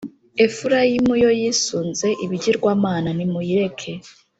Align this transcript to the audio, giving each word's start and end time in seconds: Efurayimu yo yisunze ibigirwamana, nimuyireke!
Efurayimu 0.45 1.13
yo 1.23 1.31
yisunze 1.39 2.07
ibigirwamana, 2.25 3.09
nimuyireke! 3.17 3.91